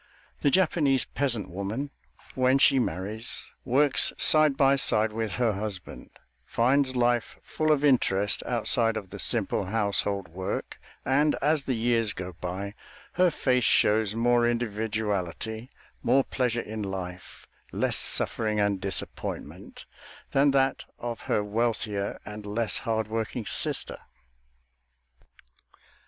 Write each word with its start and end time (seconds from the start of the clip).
The 0.39 0.49
Japanese 0.49 1.05
peasant 1.05 1.51
woman, 1.51 1.91
when 2.33 2.57
she 2.57 2.79
marries, 2.79 3.45
works 3.63 4.11
side 4.17 4.57
by 4.57 4.75
side 4.75 5.13
with 5.13 5.33
her 5.33 5.53
husband, 5.53 6.09
finds 6.43 6.95
life 6.95 7.37
full 7.43 7.71
of 7.71 7.83
interest 7.85 8.41
outside 8.47 8.97
of 8.97 9.11
the 9.11 9.19
simple 9.19 9.65
household 9.65 10.27
work, 10.29 10.79
and, 11.05 11.35
as 11.39 11.61
the 11.65 11.75
years 11.75 12.13
go 12.13 12.33
by, 12.33 12.73
her 13.13 13.29
face 13.29 13.63
shows 13.63 14.15
more 14.15 14.47
individuality, 14.47 15.69
more 16.01 16.23
pleasure 16.23 16.61
in 16.61 16.81
life, 16.81 17.45
less 17.71 17.95
suffering 17.97 18.59
and 18.59 18.81
disappointment, 18.81 19.85
than 20.31 20.49
that 20.49 20.83
of 20.97 21.19
her 21.29 21.43
wealthier 21.43 22.19
and 22.25 22.47
less 22.47 22.79
hard 22.89 23.07
working 23.07 23.45
sister. 23.45 23.99